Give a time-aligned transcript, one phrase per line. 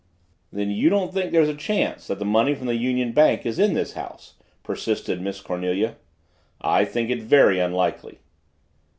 [0.51, 3.59] "Then you don't think there's a chance that the money from the Union Bank is
[3.59, 5.97] in this house?" persisted Miss Cornelia.
[6.59, 8.17] "I think it very unlikely."